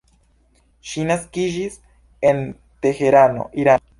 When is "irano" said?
3.65-3.89